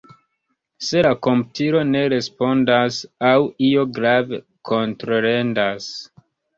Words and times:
Se 0.87 1.03
la 1.07 1.11
komputilo 1.27 1.83
ne 1.91 2.01
respondas 2.15 2.99
aŭ 3.31 3.37
io 3.71 3.87
grave 4.01 4.45
kontrolendas. 4.75 5.97